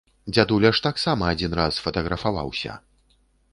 Дзядуля 0.35 0.71
ж 0.77 0.83
таксама 0.87 1.27
адзін 1.35 1.51
раз 1.61 1.73
фатаграфаваўся! 1.85 2.81